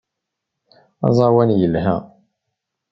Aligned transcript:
Aẓawan 1.07 1.49
yelha. 1.59 1.95